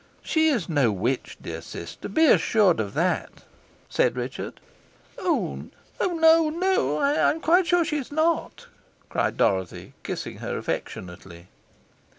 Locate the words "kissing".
10.01-10.37